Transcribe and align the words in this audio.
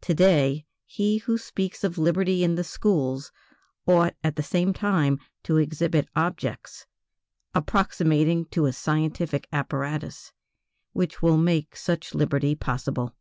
To 0.00 0.14
day, 0.14 0.66
he 0.84 1.18
who 1.18 1.38
speaks 1.38 1.84
of 1.84 1.96
liberty 1.96 2.42
in 2.42 2.56
the 2.56 2.64
schools 2.64 3.30
ought 3.86 4.16
at 4.24 4.34
the 4.34 4.42
same 4.42 4.72
time 4.72 5.20
to 5.44 5.58
exhibit 5.58 6.08
objects 6.16 6.86
approximating 7.54 8.46
to 8.46 8.66
a 8.66 8.72
scientific 8.72 9.46
apparatus 9.52 10.32
which 10.92 11.22
will 11.22 11.36
make 11.38 11.76
such 11.76 12.14
liberty 12.14 12.56
possible. 12.56 13.14